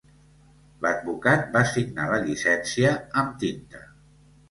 [0.85, 3.89] L'advocat va signar la llicència amb tinta.